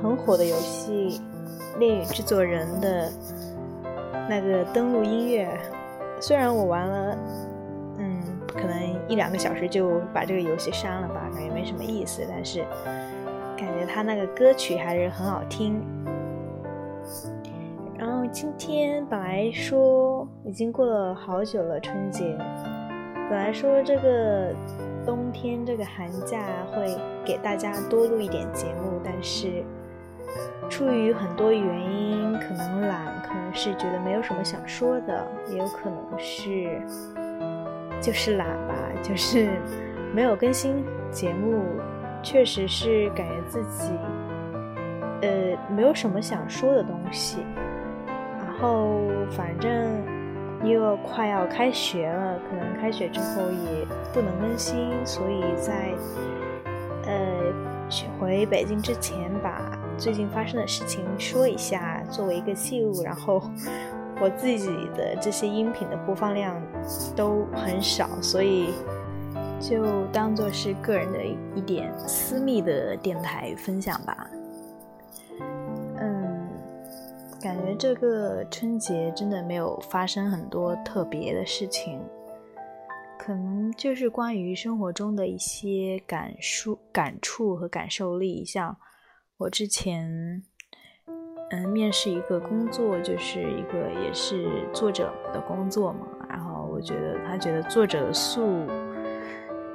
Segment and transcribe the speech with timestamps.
[0.00, 1.20] 很火的游戏
[1.78, 3.10] 《恋与制作人》的
[4.28, 5.48] 那个登录音乐。
[6.20, 7.18] 虽然我玩了，
[7.98, 12.22] 嗯，可能一两个小时就把这个游戏删了吧，感觉没什么意思。
[12.28, 12.64] 但是
[13.56, 15.82] 感觉他那个歌曲还是很好听。
[17.98, 22.24] 然后今天本来说已经过了好久了春节，
[23.28, 24.54] 本来说这个
[25.04, 29.64] 冬天这个寒假会给大家多录一点节目，但是
[30.68, 36.80] 出于很多原因，可能懒，可能是觉得没有什么想说的，也有可能是
[38.00, 39.50] 就是懒吧，就是
[40.14, 41.64] 没有更新节目，
[42.22, 43.92] 确实是感觉自己
[45.22, 45.28] 呃
[45.74, 47.38] 没有什么想说的东西。
[48.38, 50.02] 然后反正
[50.64, 55.94] 又快要开学了，可能开学之后也不能更新，所以在
[57.06, 57.14] 呃
[58.18, 59.67] 回北京之前把
[59.98, 63.02] 最近发生的事情说一下，作为一个记录。
[63.02, 63.42] 然后
[64.20, 66.62] 我自己的这些音频的播放量
[67.16, 68.72] 都很少，所以
[69.60, 71.24] 就当做是个人的
[71.56, 74.30] 一点私密的电台分享吧。
[76.00, 76.48] 嗯
[77.42, 82.00] 感觉这个春节真的没有发生很多特别的事情，
[83.18, 88.44] 可能就是关于生活中的一些感受、感触和感受力。
[88.44, 88.76] 像
[89.38, 90.42] 我之前，
[91.52, 96.08] 嗯，面试一个工作，就是一个也是作者的工作嘛。
[96.28, 98.66] 然后我觉得他觉得作者的素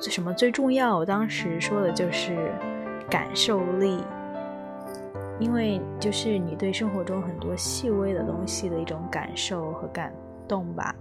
[0.02, 2.52] 什么最重要，我当时说的就是
[3.10, 4.04] 感受力。
[5.40, 10.14] 因为就是你对生活中很多细微的东西的一种感受和感
[10.46, 10.94] 动吧。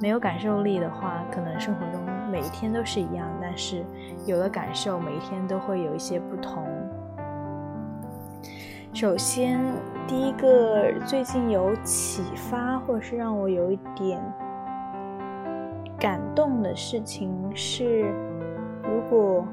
[0.00, 3.84] 没有感受力的话，可能生活中每一天都是一样；但是
[4.26, 6.66] 有了感受，每一天都会有一些不同。
[8.96, 9.60] 首先，
[10.08, 14.18] 第一个最近有启发或者是让我有一点
[16.00, 18.10] 感动的事情是，
[18.82, 19.46] 如果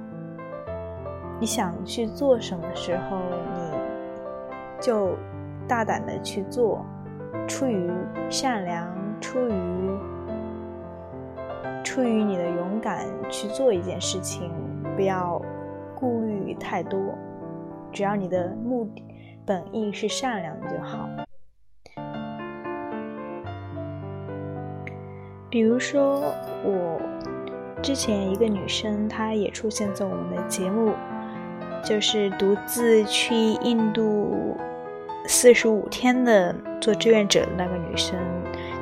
[1.41, 3.73] 你想去做什么时候，你。
[4.79, 5.09] 就
[5.67, 6.85] 大胆的去做，
[7.45, 7.91] 出于
[8.29, 8.87] 善良，
[9.19, 9.53] 出于
[11.83, 14.49] 出于你的勇敢去做一件事情，
[14.95, 15.41] 不要
[15.95, 16.97] 顾虑太多，
[17.91, 19.03] 只要你的目的
[19.45, 21.09] 本意是善良就好。
[25.49, 26.33] 比如说，
[26.63, 27.01] 我
[27.81, 30.93] 之前一个女生，她也出现在我们的节目，
[31.83, 34.57] 就是独自去印度。
[35.25, 38.19] 四十五天的做志愿者的那个女生，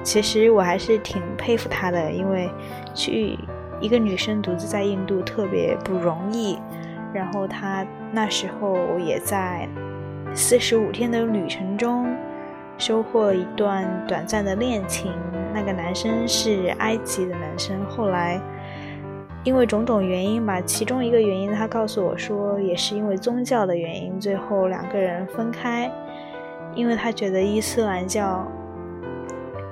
[0.01, 2.49] 其实我还是挺佩服她的，因为
[2.95, 3.37] 去
[3.79, 6.57] 一个女生独自在印度特别不容易。
[7.13, 9.69] 然后她那时候也在
[10.33, 12.07] 四十五天的旅程中
[12.77, 15.11] 收获一段短暂的恋情。
[15.53, 18.39] 那个男生是埃及的男生，后来
[19.43, 25.91] 因为种种原因吧，其中一个原因他告诉我说，也是因为宗教的原因，最后两个人分开。
[26.73, 28.47] 因为他觉得伊斯兰教，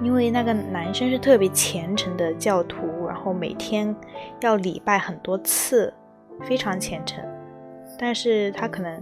[0.02, 3.96] 因为那个男生是特别虔诚的教徒，然后每天
[4.42, 5.94] 要礼拜很多次，
[6.42, 7.24] 非常虔诚。
[7.98, 9.02] 但是他可能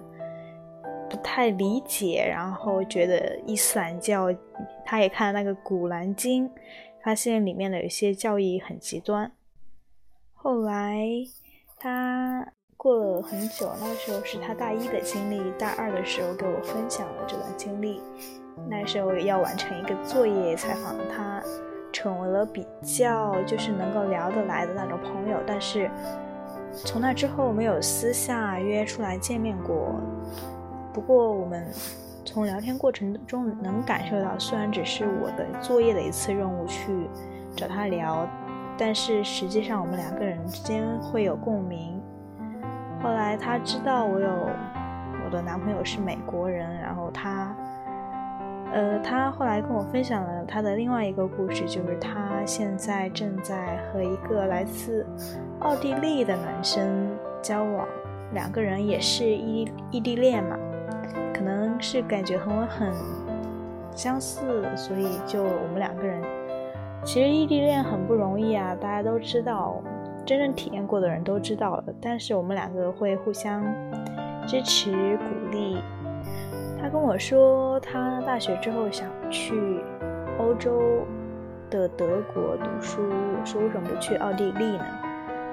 [1.10, 4.28] 不太理解，然后觉得伊斯兰教，
[4.86, 6.50] 他也看了那个《古兰经》，
[7.04, 9.32] 发现里面的有些教义很极端。
[10.34, 11.06] 后来
[11.80, 12.54] 他。
[12.80, 18.00] 过了很久，那时候是他大一的经历，大二的时候给我分享了这段经历。
[18.70, 21.42] 那时候要完成一个作业，采访他，
[21.92, 25.40] 成为了比较就是能够聊得来的那种朋友。
[25.46, 25.90] 但是
[26.72, 30.00] 从那之后没有私下约出来见面过。
[30.98, 31.64] 不过我们
[32.26, 37.08] 从聊天过程中能感受到，虽然只是我的作业的一次任务去
[37.56, 38.28] 找他聊，
[38.80, 42.02] 但是实际上我们两个人之间会有共鸣。
[43.04, 44.28] 后来他知道我有
[45.24, 47.56] 我的男朋友是美国人，然后他，
[48.74, 55.06] 呃，他后来跟我分享了他的另外一个故事，就是他现在正在和一个来自
[55.60, 57.08] 奥地利的男生
[57.40, 57.88] 交往，
[58.34, 60.58] 两个人也是异异地恋嘛，
[61.38, 62.92] 可能是感觉和我很
[63.96, 66.20] 相似，所以就我们两个人，
[67.04, 69.82] 其实异地恋很不容易啊，大家都知道。
[70.26, 73.64] 真正体验过的人都知道了，但是我们两个会互相
[74.46, 75.78] 支持鼓励。
[76.82, 79.80] 他跟我说，他大学之后想去
[80.38, 80.82] 欧洲
[81.70, 84.86] 的德国读书，我说为什么不去奥地利呢？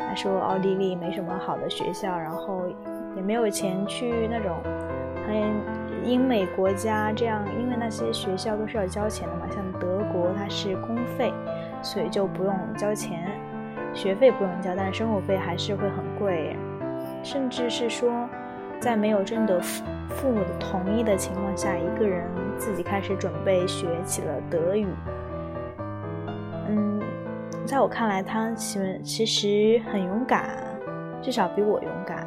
[0.00, 2.62] 他说奥地利没什么好的学校，然后
[3.14, 4.56] 也没有钱去那种
[5.26, 9.46] 很英美国家这样，因为那些学校都是要交钱的嘛。
[9.50, 11.32] 像德国它是公费，
[11.82, 13.30] 所以就不用交钱，
[13.92, 16.56] 学费不用交，但是生活费还是会很贵，
[17.22, 18.28] 甚至是说
[18.78, 22.26] 在没有征得父父母的同意的情况下，一个人
[22.58, 24.86] 自己开始准备学起了德语。
[26.68, 27.00] 嗯
[27.64, 30.58] 在我看来，他其实其实很勇敢，
[31.22, 32.26] 至少比我勇敢，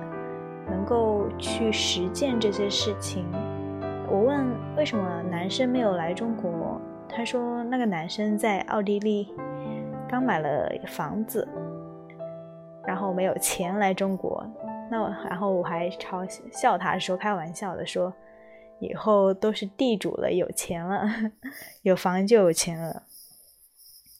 [0.87, 3.25] 够去实践这些事情。
[4.09, 4.47] 我问
[4.77, 6.79] 为什么男生没有来中国，
[7.09, 9.35] 他说那个男生在奥地利
[10.07, 11.45] 刚买了房子，
[12.85, 14.41] 然后没有钱来中国。
[14.89, 18.13] 那然后我还嘲笑他说开玩笑的说，
[18.79, 21.05] 以后都是地主了，有钱了，
[21.83, 23.03] 有房就有钱了。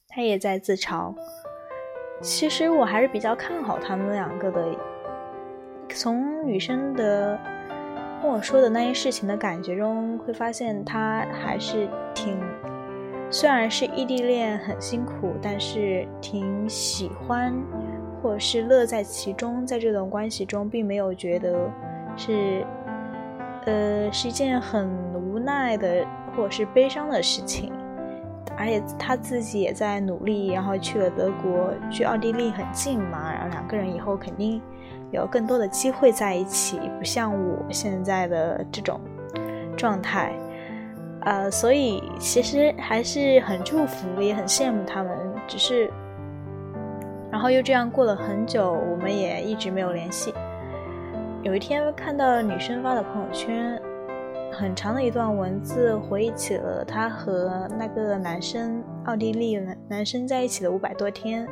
[0.10, 1.16] 他也在自嘲。
[2.22, 4.97] 其实我还是比较看好他们两个的。
[5.98, 7.40] 从女生的
[8.22, 12.40] 跟我说的那些事情的感觉中，会发现他还是挺，
[13.32, 17.52] 虽然是异地恋很辛苦，但是挺喜欢
[18.22, 21.68] 或者是乐在其中，在这段关系中，并没有觉得
[22.16, 22.64] 是，
[23.66, 26.06] 呃，是一件很无奈的
[26.36, 27.74] 或者是悲伤的事情。
[28.60, 34.60] 而且他自己也在努力，然后去了德国，距奥地利很近嘛，然后两个人以后肯定
[35.12, 39.00] 有更多的机会在一起，不像我现在的这种
[39.75, 40.33] 状态，
[41.21, 45.18] 呃，所以其实还是很祝福，也很羡慕他们，
[45.48, 45.92] 只是，
[47.31, 50.33] 然后又这样过了很久，我们也一直没有联系。
[51.44, 53.81] 有一天看到女生发的朋友圈。
[54.50, 61.48] 很长的一段文字，回忆起了她和那个男生，奥地利男男生在一起的五百多天。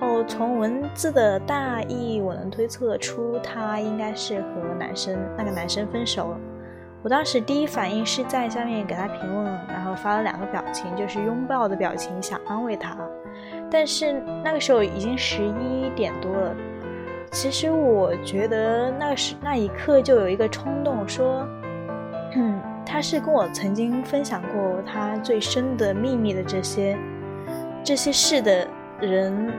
[0.00, 6.40] 后从文字的大意，我能推测出他应该是和男生那个男生分手了。
[7.02, 12.96] 我当时第一反应是在下面给他评论，然后发了两个表情，就是拥抱的表情，想安慰他。
[13.70, 16.54] 但是那个时候已经十一点多了。
[17.30, 21.46] 其实我觉得那时那一刻就有一个冲动说。
[22.36, 26.96] 嗯，他是跟我曾经分享过他最深的秘密的这些
[27.82, 28.68] 这些事的
[29.00, 29.52] 人，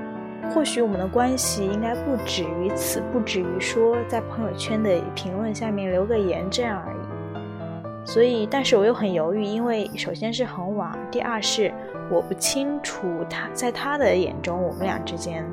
[0.53, 8.05] 或许我们的关系应该不止于此，不止于说在朋友圈的评论下面留个言这样而已。
[8.05, 11.73] 所以，但是我又很犹豫，因为首先是很晚，第二是
[12.09, 15.45] 我不清楚他在他的眼中我们俩之间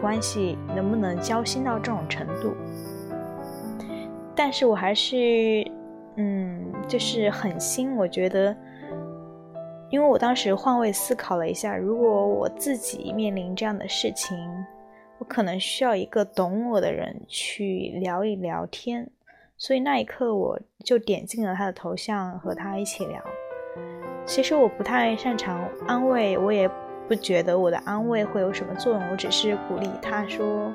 [0.00, 2.54] 关系能不能交心到这种程度。
[4.34, 5.16] 但是我还是。
[6.16, 7.96] 嗯，就是狠心。
[7.96, 8.54] 我觉得，
[9.92, 14.38] 因为我当时换位思考了一下，如果我自己面临这样的事情，
[15.18, 19.06] 我可能需要一个懂我的人去聊一聊天。
[19.58, 23.22] 所以那一刻，我就点进了他的头像，和他一起聊。
[24.24, 26.66] 其实我不太擅长安慰，我也
[27.06, 29.10] 不觉得我的安慰会有什么作用。
[29.10, 30.72] 我只是鼓励他说：“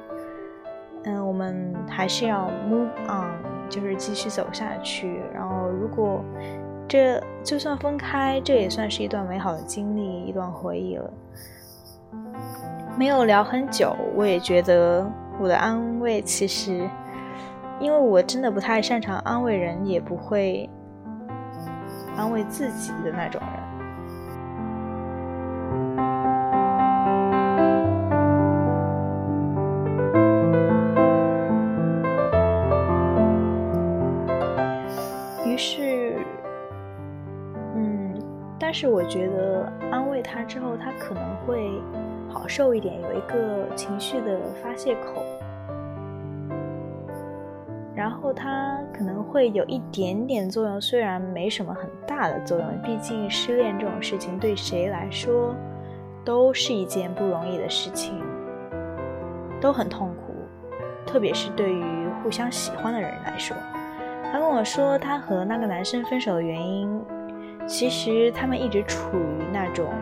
[1.06, 3.36] 嗯，我们还是要 move on。”
[3.68, 6.24] 就是继续走下去，然后如果
[6.88, 11.12] 这就算分开，这也算是一段美好的经历，一段回忆了。
[12.98, 15.06] 没有聊很久，我也觉得
[15.40, 16.90] 我的安慰其实，
[17.80, 20.70] 因为我真的不太擅长安慰人，也不会
[22.16, 23.42] 安慰自己的那种。
[38.68, 41.72] 但是我觉得安慰他之后，他可能会
[42.28, 45.24] 好受一点，有一个情绪的发泄口，
[47.96, 52.68] 然后他可能会有一点点作用，虽然没什么很大的作用。
[52.84, 55.56] 毕竟失恋这种事情对谁来说
[56.26, 58.22] 都是一件不容易的事情，
[59.62, 60.34] 都很痛苦，
[61.06, 61.86] 特别是对于
[62.22, 63.56] 互相喜欢的人来说。
[64.30, 67.02] 他跟我说，他和那个男生分手的原因。
[67.68, 69.94] 其实他们一直处于那种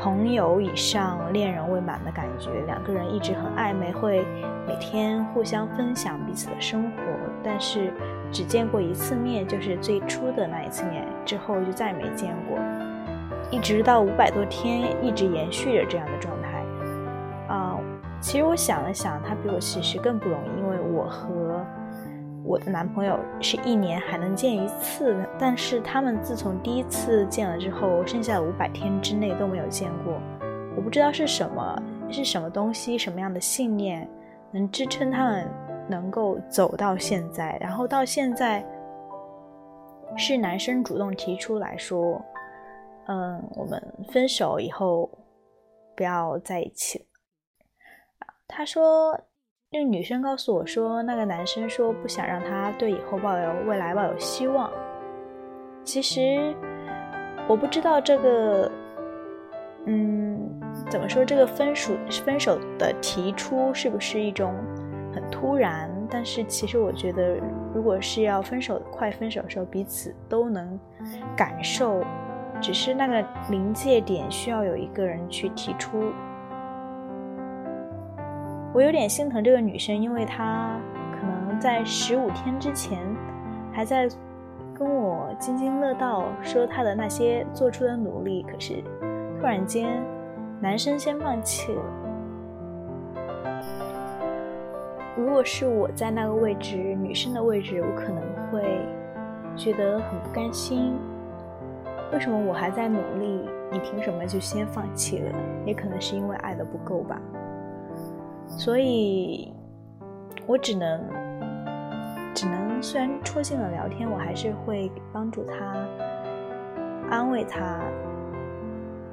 [0.00, 4.24] 朋友以上、恋人未满的感觉，两个人一直很暧昧，会
[4.66, 6.90] 每天互相分享彼此的生活，
[7.42, 7.92] 但是
[8.32, 12.58] 只见过一次面，就是最初的那一次面，之后就再也没见过，
[13.50, 16.64] 一直到五百多天，一直延续着这样的状态。
[17.54, 17.78] 啊，
[18.20, 21.64] 其实我想了想，他比我其实更不容易，因为我和
[22.44, 30.20] 我的男朋友是一年还能见一次，但是他们自从第一次见了之后，剩下的五百天之内都没有见过。
[30.76, 34.06] 我不知道是什么，是什么东西，什么样的信念
[34.50, 35.48] 能支撑他们
[35.88, 38.62] 能够走到现在，然后到现在
[40.18, 42.22] 是男生主动提出来说，
[43.06, 43.82] 嗯，我们
[44.12, 45.10] 分手以后
[45.96, 47.06] 不要在一起了。
[48.46, 49.18] 他说。
[49.74, 54.70] 那个女生告诉我说，那个男生说不想让她对以后抱有未来抱有希望。
[55.82, 56.54] 其实
[57.48, 58.70] 我不知道这个，
[59.86, 60.48] 嗯，
[60.88, 61.24] 怎么说？
[61.24, 61.92] 这个分手
[62.24, 64.54] 分手的提出是不是一种
[65.12, 65.90] 很突然？
[66.08, 67.36] 但是其实我觉得，
[67.74, 70.78] 如果是要分手快分手的时候，彼此都能
[71.36, 72.00] 感受，
[72.60, 76.12] 只是那个临界点需要有一个人去提出。
[78.74, 80.76] 我有点心疼这个女生，因为她
[81.12, 82.98] 可能在十五天之前
[83.72, 84.08] 还在
[84.76, 88.82] 跟我津津乐道说她的那些做出的努力，可是
[89.38, 90.02] 突然间
[90.60, 91.82] 男生先放弃了。
[95.16, 98.80] 如果是我在那个位置，女生的位置，我可能会
[99.54, 100.96] 觉得很不甘心。
[102.12, 105.32] 为什么我还在努力，你凭什么就先放弃了？
[105.64, 107.20] 也可能是因为爱的不够吧。
[108.46, 109.52] 所以，
[110.46, 111.00] 我只能，
[112.34, 115.76] 只能虽然戳进了聊天，我还是会帮助他，
[117.10, 117.80] 安慰他，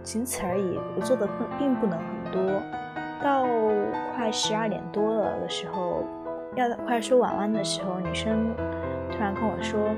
[0.04, 0.80] 仅此而已。
[0.96, 2.62] 我做的并不能很多。
[3.24, 3.46] 到
[4.16, 6.04] 快十二点多了的时候，
[6.56, 8.54] 要快说晚安的时候，女生
[9.12, 9.90] 突然跟我说：“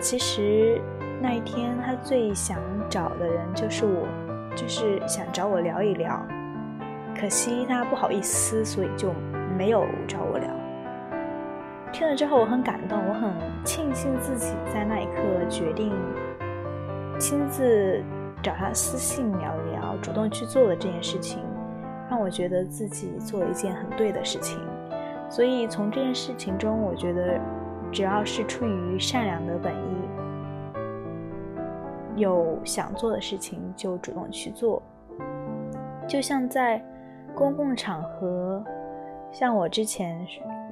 [0.00, 0.80] 其实
[1.20, 2.58] 那一天她最想
[2.88, 4.06] 找的人就是我，
[4.56, 6.20] 就是想找我聊一聊。”
[7.18, 9.12] 可惜他不好意思，所以就
[9.56, 10.50] 没有找我聊。
[11.92, 13.30] 听了之后我很感动，我很
[13.64, 15.92] 庆幸自己在那一刻决定
[17.18, 18.02] 亲自
[18.42, 21.44] 找他私信聊一聊，主动去做了这件事情，
[22.10, 24.58] 让我觉得自己做了一件很对的事情。
[25.28, 27.38] 所以从这件事情中，我觉得
[27.92, 29.78] 只要是出于善良的本意，
[32.16, 34.82] 有想做的事情就主动去做，
[36.08, 36.82] 就像在。
[37.34, 38.64] 公共场合，
[39.30, 40.26] 像我之前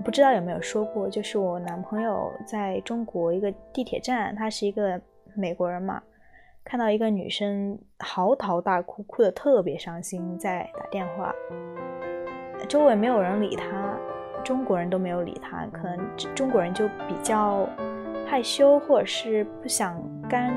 [0.04, 5.00] 不知道有没有说过，就是我男朋友在中国一个地铁站，他是一个
[5.34, 6.02] 美国人嘛，
[6.64, 11.34] 看到一个女生嚎啕大哭，哭得特别伤心，在打电话，
[12.68, 13.96] 周围没有人理他，
[14.44, 15.98] 中国人都没有理他，可能
[16.34, 17.66] 中国人就比较
[18.26, 20.52] 害羞，或者是不想干。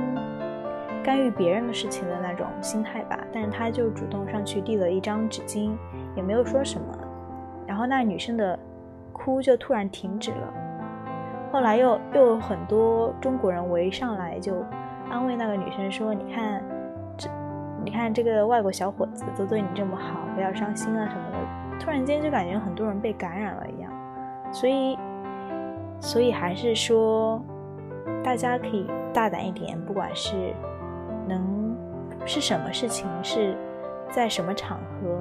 [1.04, 5.76] 干预别人的事情的那种心态吧，但是他就主动上去递了一张纸巾，
[6.16, 6.98] 也没有说什么，
[7.68, 8.58] 然后那女生的
[9.12, 10.54] 哭就突然停止了。
[11.52, 14.66] 后来又又有很多中国人围上来，就
[15.10, 16.64] 安慰那个女生说：“你看，
[17.18, 17.30] 这
[17.84, 21.38] 你看这个外国小伙子都对你这么好，不要伤心啊什么的。”
[21.84, 23.92] 突然间就感觉很多人被感染了一样，
[24.52, 24.98] 所以
[26.00, 27.44] 所以还是说，
[28.24, 30.54] 大家可以大胆一点，不管是。
[31.28, 31.76] 能
[32.26, 33.58] 是什么事情，是
[34.12, 35.20] 在什么场合，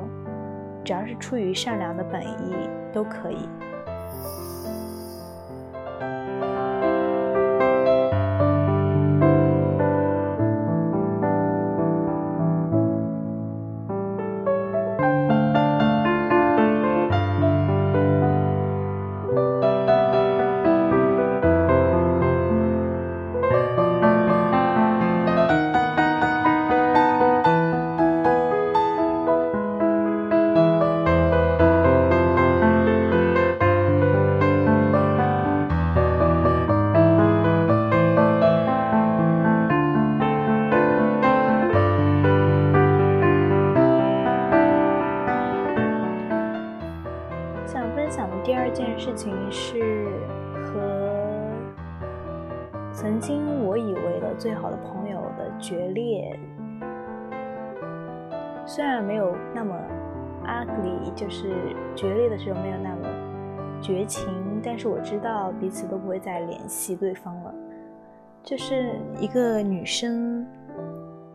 [0.84, 3.48] 只要是出于善良的本意，都可以。
[65.22, 67.54] 道彼此都不会再联系对方了。
[68.42, 70.46] 就是一个女生，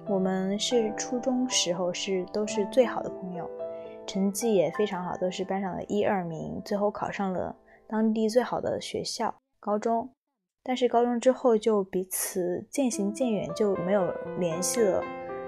[0.07, 3.49] 我们是初中时候是都是最好的朋友。
[4.05, 7.55] 成绩也非常好，都是班上的一二名，最后考上了
[7.87, 10.09] 当地最好的学校高中。
[10.63, 15.01] 但是高中之后就彼此渐行渐远，就没有联系了。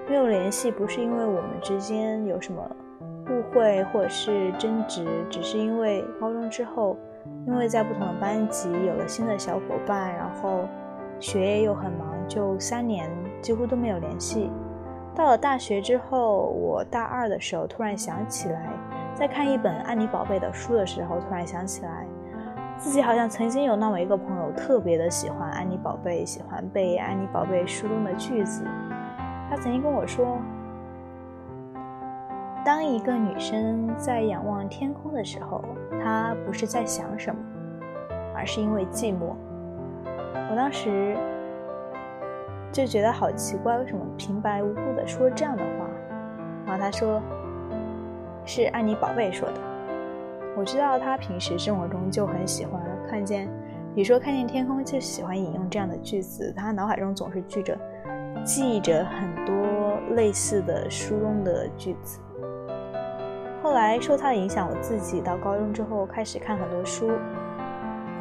[0.08, 2.62] 没有联系不是因为我们之间有什么
[3.30, 6.96] 误会或者是争执，只是因为高中之后
[7.46, 10.60] 因为在不同的班级有了新的小伙伴，然后
[11.18, 13.10] 学业又很忙，就三年
[13.40, 14.50] 几乎都没有联系。
[15.14, 18.70] 到了大学之后，我大二的时候突然想起来，
[19.14, 22.06] 在看一本安妮宝贝的书的时候，突然想起来，
[22.78, 28.64] 自己好像曾经有那么一个朋友，特别的喜欢安妮宝贝，喜欢背安妮宝贝书中的句子。
[29.50, 30.38] 他曾经跟我说，
[32.64, 35.64] 当一个女生在仰望天空的时候，
[36.02, 37.40] 她不是在想什么，
[38.34, 39.34] 而是因为寂寞。
[40.50, 41.16] 我当时。
[42.72, 45.88] 就觉得好奇怪，为什么平白无故的说这样的话？
[46.64, 47.20] 然后他说
[48.44, 49.54] 是安妮宝贝说的。
[50.56, 53.48] 我知道他平时生活中就很喜欢看见，
[53.92, 57.76] 比如说看见天空就喜欢引用这样的句子，他脑海中总是记着
[58.44, 62.20] 记着很多类似的书中的句子。
[63.62, 67.10] 后来受他的影响，我自己到高中之后开始看很多书。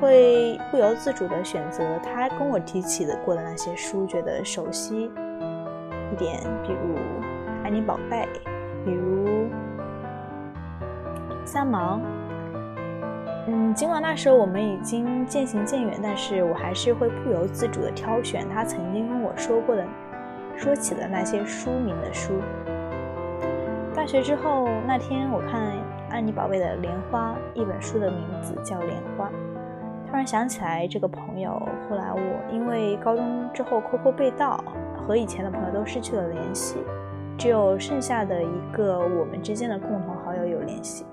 [0.01, 5.12] 会不由自主的选择他跟我提起的过的那些书，觉得熟悉
[6.12, 6.96] 一点，比如
[7.65, 8.17] 《安妮宝贝》，
[8.86, 9.27] 比如
[11.43, 11.98] 《三毛》。
[13.48, 19.86] 嗯，尽管那时候我们已经渐行渐远，但是我还是会不由自主的挑选他曾经跟我说过的、
[20.55, 22.34] 说起的那些书名的书。
[24.00, 25.74] 大学之后那天，我看
[26.10, 29.27] 《安妮宝贝》的《莲花》，一本书的名字叫《莲花》。
[30.08, 31.51] 突然想起来这个朋友，
[31.89, 34.63] 后来我因为高中之后 QQ 被盗，
[34.96, 36.77] 和以前的朋友都失去了联系，
[37.38, 41.06] 只有剩下的一个我们之间的共同好友有联系。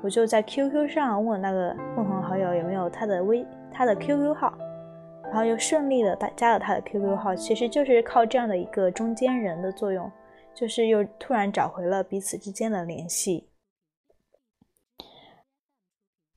[0.00, 4.54] 我就在 QQ 上问那个共同好友有没有他的微他的 QQ 号，
[5.24, 7.34] 然后又顺利的加了他的 QQ 号。
[7.36, 10.10] 其实就是靠这样的一个中间人的作用，
[10.54, 13.48] 就是又突然找回了彼此之间的联系。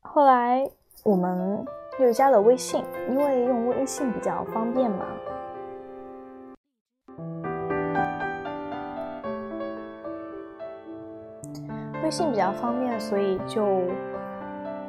[0.02, 0.70] 后来
[1.04, 1.66] 我们。
[1.98, 5.06] 又加了微信，因为用微信比较方便嘛。
[12.04, 13.82] 微信比较方便，所以就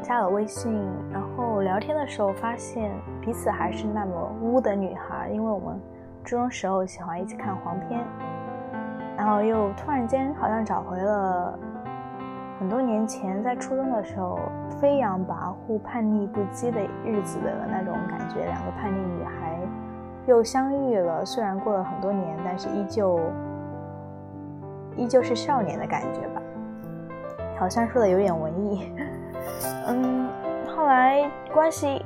[0.03, 0.73] 加了微信。
[1.13, 5.81] 然后聊天的时候发现彼此还是那么污的女孩，因为我们
[6.25, 8.05] 初中时候喜欢一起看黄片，
[9.17, 11.59] 然后又突然间好像找回了。
[12.59, 14.39] 很多年前，在初中的时候，
[14.81, 19.59] 飞扬跋扈、叛逆不羁的日子的那种感觉，两个叛逆女孩
[20.27, 21.23] 又相遇了。
[21.23, 23.21] 虽然过了很多年，但是依旧
[24.97, 26.41] 依旧是少年的感觉吧。
[27.59, 28.91] 好像说的有点文艺。
[29.87, 30.27] 嗯，
[30.75, 32.03] 后来关系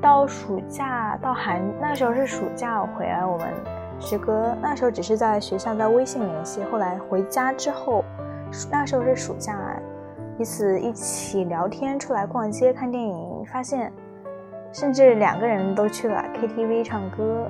[0.00, 3.48] 到暑假到寒，那时候是暑假回来，我们
[4.00, 6.62] 时隔那时候只是在学校在微信联系。
[6.72, 8.02] 后来回家之后，
[8.70, 9.56] 那时候是暑假。
[10.38, 13.92] 彼此一起聊天，出来逛街、看电影，发现
[14.72, 17.46] 甚至两个人都去了 KTV 唱歌，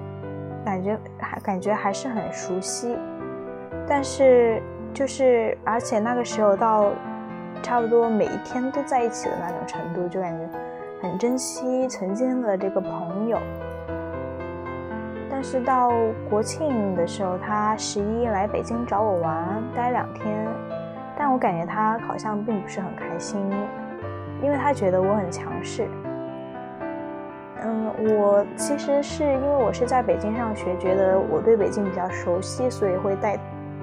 [0.65, 2.99] 感觉还感觉还是很熟悉。
[3.87, 4.61] 但是
[4.93, 6.91] 就是而且那个时候到
[7.63, 10.49] 差不多每一天都在一起的那种程度，就感觉
[11.01, 13.39] 很珍惜曾经的这个朋友。
[15.41, 15.91] 但是到
[16.29, 20.47] 国庆的时候，他十一来北京找我玩，待两天。
[21.17, 23.41] 但我感觉他好像并不是很开心，
[24.43, 25.89] 因为他觉得我很强势。
[27.63, 33.39] 嗯，我其实是因为我是在北京上学，觉得我对北京比较熟悉，所以会带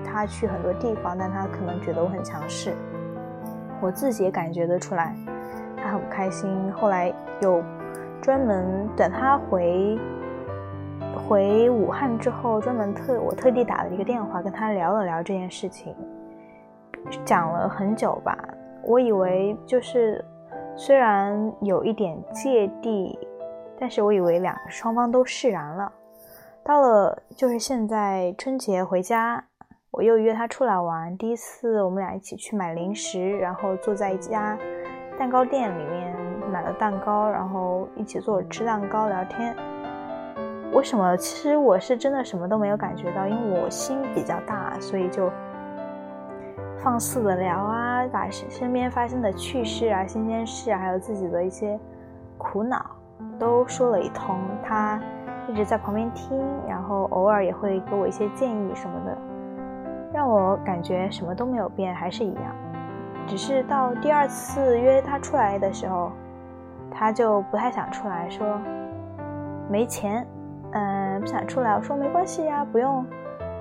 [0.06, 1.18] 他去很多地方。
[1.18, 2.76] 但他可能觉得我很强势，
[3.82, 5.16] 我自己也感觉得出来，
[5.76, 6.72] 他很不开心。
[6.74, 7.64] 后来有
[8.22, 9.98] 专门等他回
[11.28, 15.94] 回武汉之后，专门特我特地打了一个电话跟他聊了聊这件事情。
[17.26, 18.38] 讲了很久吧，
[18.84, 20.24] 我以为就是
[20.76, 23.20] 虽然有一点芥蒂，
[23.78, 25.92] 但是我以为两双方都释然了。
[26.64, 29.44] 到了就是现在春节回家，
[29.92, 31.18] 我又约他出来玩。
[31.18, 34.58] 第一次我们俩一起去买零食，然后坐在一家
[35.20, 36.16] 蛋糕店里面
[36.50, 39.54] 买了蛋糕，然后一起坐着吃蛋糕聊天。
[40.78, 41.18] 为什么？
[41.18, 45.28] 其实我是真的什么都没有感觉到，因为我心比较大，所以就。
[46.80, 51.78] 放肆的聊啊，把身边发生的趣事啊、新鲜事啊，还有自己的一些
[52.38, 52.86] 苦恼，
[53.40, 54.38] 都说了一通。
[54.64, 55.02] 他
[55.48, 59.18] 一直在旁边听，然后偶尔也会给我一些建议什么的，
[60.14, 62.44] 让我感觉什么都没有变，还是一样。
[63.26, 66.12] 只是到第二次约他出来的时候，
[66.92, 68.62] 他就不太想出来，说
[69.68, 70.26] 没钱，
[70.78, 71.74] 嗯，不想出来。
[71.74, 73.04] 我说没关系呀，不用。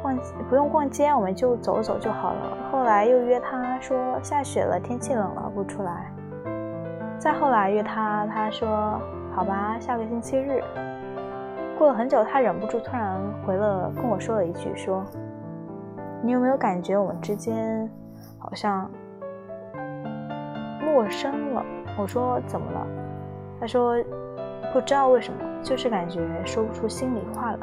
[0.03, 0.17] 逛
[0.49, 2.59] 不用逛街，我们就走走就好了。
[2.71, 6.13] 后来又约他说下雪了，天气冷了，不出来。
[7.19, 9.01] 再后来约他，他说
[9.35, 10.63] 好吧，下个星期日。
[11.79, 15.03] 过了很久，他忍不住突然回了，跟我说了一句说
[16.23, 17.91] ：“你有没有感觉我们之间
[18.39, 18.89] 好像
[20.85, 21.65] 陌生了？”
[21.99, 22.87] 我说怎么了？
[23.59, 23.97] 他说
[24.73, 27.59] 不知道为什么，就是感觉说不出心里话了。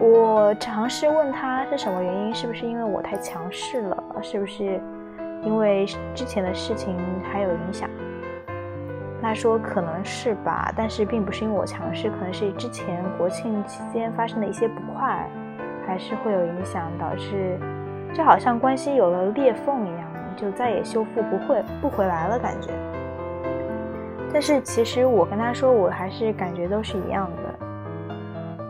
[0.00, 4.04] 我尝试问他是什么原因，是不是因为我太强势了？
[4.22, 4.80] 是不是
[5.42, 6.96] 因为之前的事情
[7.30, 7.90] 还有影响？
[9.20, 15.28] 他说可能是吧，但是并不是因为我强势，可能是之前国庆期间发生的一些不快，
[15.84, 17.58] 还是会有影响，导致
[18.14, 22.70] 就好像关系有了裂缝一样，就再也修复不会不回来了感觉。
[24.32, 27.66] 但是其实我跟他说，我还是感觉都是一样的。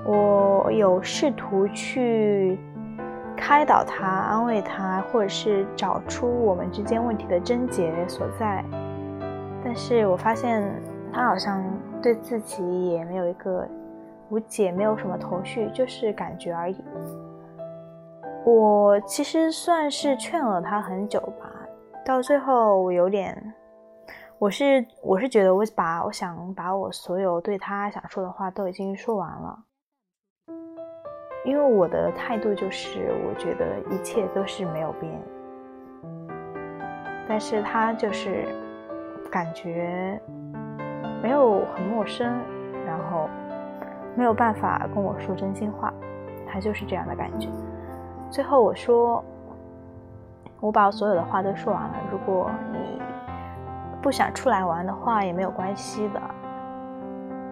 [0.05, 2.59] 我有试图去
[3.37, 8.65] 开导他、安慰他，或者是找出我们之间问题的症结所在，
[9.63, 10.63] 但是我发现
[11.13, 11.63] 他好像
[12.01, 13.69] 对自己也没有一个
[14.31, 16.83] 无解，没有什么头绪，就是感觉而已。
[18.47, 21.51] 我其实算是劝了他很久吧，
[22.07, 23.37] 到最后我有点，
[24.41, 29.65] 我是我是觉得我把我想把我所有对他想说的话都已经说完了。
[31.45, 35.21] 因为我的态度就是，我觉得一切都是没有变，
[37.29, 38.47] 但是他就是
[39.29, 40.21] 感觉
[41.21, 42.39] 没有很陌生，
[42.87, 43.29] 然后
[44.15, 45.93] 没有办法跟我说真心话，
[46.47, 47.49] 他就是这样的感觉。
[48.31, 49.25] 最后我说，
[50.61, 53.01] 我把我所有的话都说完了，如果你
[54.01, 56.21] 不想出来玩的话，也没有关系的。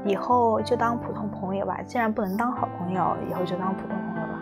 [0.04, 4.40] 以后就当普通朋友吧，既然不能当好朋友，以后就当普通朋友吧。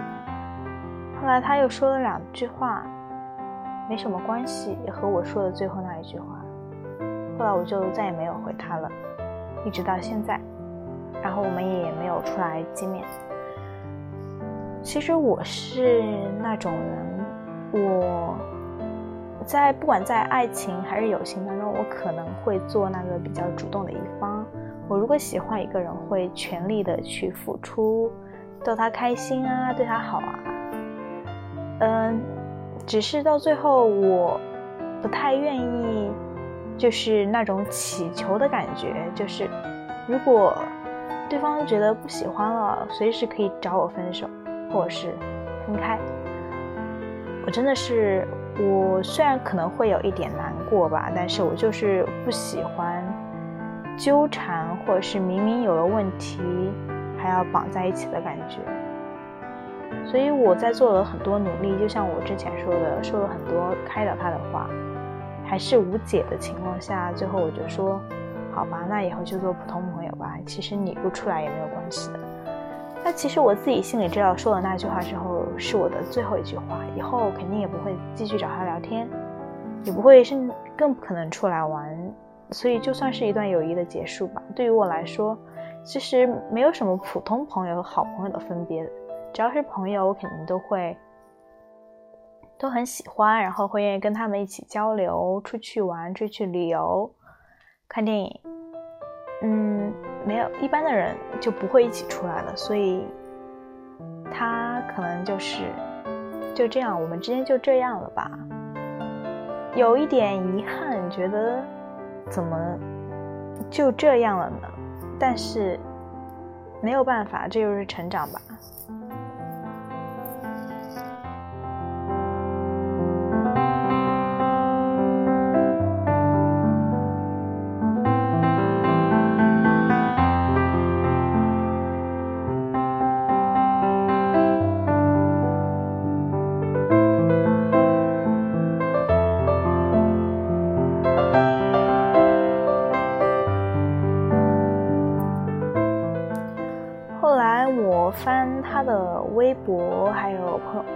[1.20, 2.84] 后来他又说了两句话，
[3.88, 6.26] 没什么关系，也和我说的最后那一句话。
[7.38, 8.90] 后来我就再也没有回他了，
[9.64, 10.38] 一直到现在。
[11.22, 13.02] 然后我们也没有出来见面。
[14.82, 16.02] 其实我是
[16.42, 17.13] 那种人，
[19.44, 24.44] 在不管在爱情还是友情当中，我可能会做那个比较主动的一方。
[24.88, 28.10] 我如果喜欢一个人，会全力的去付出，
[28.64, 30.38] 逗他开心啊，对他好啊。
[31.80, 32.20] 嗯，
[32.86, 34.40] 只是到最后，我
[35.02, 36.10] 不太愿意，
[36.76, 39.48] 就是那种乞求的感觉，就是
[40.06, 40.56] 如果
[41.28, 44.28] 对方觉得不喜欢了，随时可以找我分手，
[44.70, 45.12] 或者是
[45.66, 45.98] 分开。
[47.46, 48.26] 我真的是，
[48.58, 53.02] 我虽然可能会有一点难过吧，但是我就是不喜欢。
[53.96, 56.40] 纠缠，或者是明明有了问题，
[57.16, 58.58] 还要绑在一起的感觉。
[60.04, 64.68] 所以我在做了很多努力，就像我之前说的，说了很多开导他的话，
[65.46, 68.00] 还是无解的情况下，最后我就说，
[68.52, 70.36] 好吧，那以后就做普通朋友吧。
[70.44, 72.18] 其实你不出来也没有关系的。
[73.04, 79.06] 那其实我自己心里知道，说了那句话之后，是我的最后一句话，以后肯定也不会继续找他聊天，
[79.82, 82.14] 也不会，甚更不可能出来玩。
[82.50, 85.36] 所以，就算是一段友谊的结束吧，对于我来说，
[85.84, 88.82] 其实没有什么普通朋友和好朋友的分别。
[89.34, 90.96] 只要是朋友，我肯定都会
[92.58, 97.10] 都很喜欢，然后会愿意跟他们一起交流、出去玩、出去旅游、
[97.86, 98.40] 看电影。
[99.42, 99.92] 嗯，
[100.26, 103.06] 没有一般的人就不会一起出来了，所以
[104.30, 105.64] 他可能就是
[106.54, 108.30] 就这样，我们之间就这样了吧。
[109.74, 111.62] 有一点遗憾，觉得。
[112.30, 112.56] 怎么
[113.68, 114.68] 就这样了呢？
[115.20, 115.78] 但是
[116.80, 118.40] 没有办法，这就是成长吧。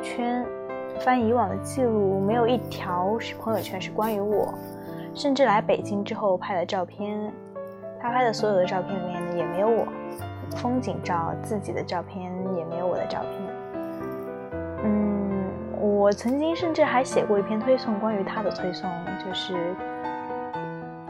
[0.09, 0.44] 圈，
[1.01, 4.53] 翻以往的记录，没有一条是朋友圈是关于我。
[5.14, 7.33] 甚至来北京之后拍的照片，
[8.01, 9.87] 他拍的所有的照片里面也没有我。
[10.57, 13.33] 风景照、自己的照片也没有我的照片。
[14.85, 15.44] 嗯，
[15.79, 19.75] 我曾经甚至还写过一篇推送，关于他的推送，就是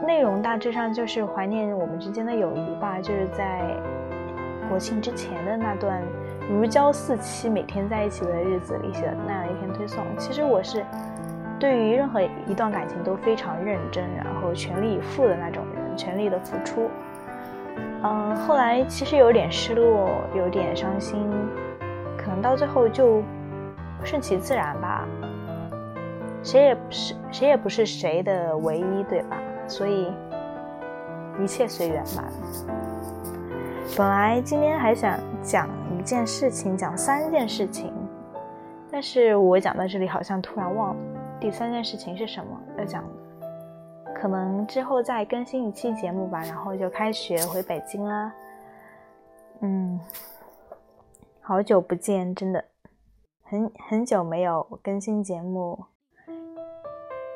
[0.05, 3.61] 内容大致上就是怀念我们之间的友谊吧，就是在
[4.67, 6.03] 国庆之前的那段。
[6.49, 10.83] 如胶似漆，每天在一起的日子里写的那样一篇推送，其实我是
[11.59, 16.89] 对于任何一段感情都非常认真，然后全力以赴的那种人，全力的付出。
[18.01, 21.29] 嗯，后来其实有点失落，有点伤心，
[22.17, 23.21] 可能到最后就
[24.03, 25.07] 顺其自然吧。
[26.41, 29.37] 谁也不是谁也不是谁的唯一，对吧？
[29.67, 30.11] 所以
[31.39, 32.23] 一切随缘吧。
[33.97, 35.67] 本来今天还想讲
[35.99, 37.93] 一件事情，讲三件事情，
[38.89, 41.01] 但是我讲到这里好像突然忘了
[41.39, 43.03] 第三件事情是什么要讲。
[44.15, 48.33] 可能之后再更新一期节目吧，然后就开学回北京啦。
[49.61, 49.99] 嗯，
[51.41, 52.63] 好久不见，真的
[53.43, 55.85] 很很久没有更新节目，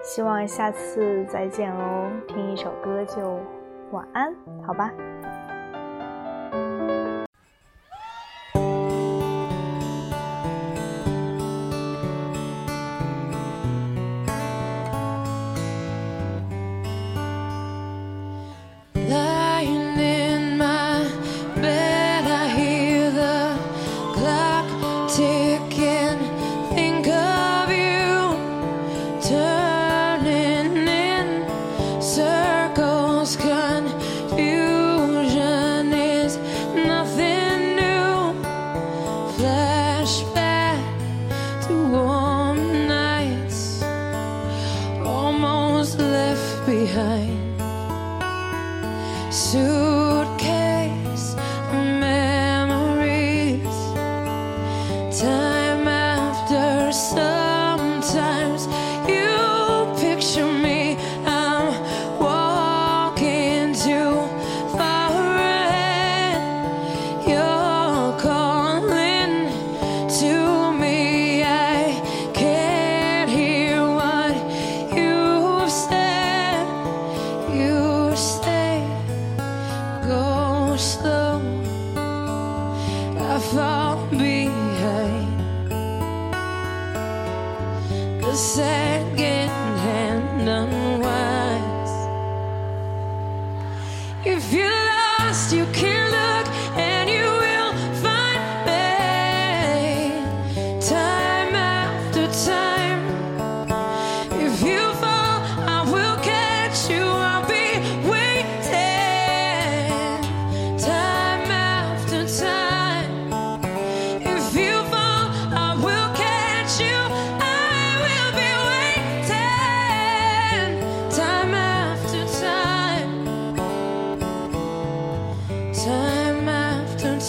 [0.03, 2.09] 希望下次再见哦。
[2.27, 3.39] 听一首歌就
[3.91, 4.33] 晚安，
[4.65, 4.91] 好吧。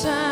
[0.03, 0.24] Time.